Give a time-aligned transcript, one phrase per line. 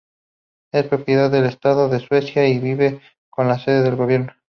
[0.73, 4.33] Es propiedad del Estado de Suecia y sirve como la sede del Gobierno.